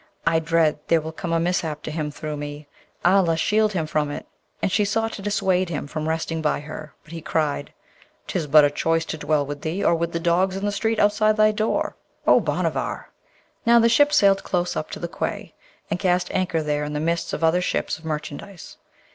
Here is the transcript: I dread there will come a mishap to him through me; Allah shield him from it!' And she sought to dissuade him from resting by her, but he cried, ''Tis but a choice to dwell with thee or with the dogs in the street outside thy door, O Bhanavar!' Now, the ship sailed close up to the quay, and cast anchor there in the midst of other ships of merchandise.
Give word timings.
I 0.25 0.39
dread 0.39 0.79
there 0.87 0.99
will 0.99 1.11
come 1.11 1.31
a 1.31 1.39
mishap 1.39 1.83
to 1.83 1.91
him 1.91 2.09
through 2.09 2.35
me; 2.35 2.67
Allah 3.05 3.37
shield 3.37 3.73
him 3.73 3.85
from 3.85 4.09
it!' 4.09 4.25
And 4.59 4.71
she 4.71 4.83
sought 4.83 5.11
to 5.13 5.21
dissuade 5.21 5.69
him 5.69 5.85
from 5.85 6.09
resting 6.09 6.41
by 6.41 6.61
her, 6.61 6.95
but 7.03 7.13
he 7.13 7.21
cried, 7.21 7.71
''Tis 8.27 8.47
but 8.47 8.63
a 8.65 8.71
choice 8.71 9.05
to 9.05 9.17
dwell 9.19 9.45
with 9.45 9.61
thee 9.61 9.83
or 9.83 9.93
with 9.93 10.11
the 10.11 10.19
dogs 10.19 10.55
in 10.57 10.65
the 10.65 10.71
street 10.71 10.97
outside 10.97 11.37
thy 11.37 11.51
door, 11.51 11.95
O 12.25 12.39
Bhanavar!' 12.41 13.11
Now, 13.63 13.77
the 13.77 13.89
ship 13.89 14.11
sailed 14.11 14.43
close 14.43 14.75
up 14.75 14.89
to 14.89 14.99
the 14.99 15.07
quay, 15.07 15.53
and 15.91 15.99
cast 15.99 16.31
anchor 16.33 16.63
there 16.63 16.83
in 16.83 16.93
the 16.93 16.99
midst 16.99 17.31
of 17.31 17.43
other 17.43 17.61
ships 17.61 17.99
of 17.99 18.03
merchandise. 18.05 18.77